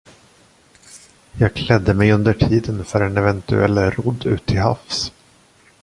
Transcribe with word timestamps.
Jag 1.39 1.53
klädde 1.53 1.93
mig 1.93 2.11
under 2.11 2.33
tiden 2.33 2.85
för 2.85 3.01
en 3.01 3.17
eventuell 3.17 3.77
rodd 3.77 4.25
ut 4.25 4.45
till 4.45 4.59
havs. 4.61 5.11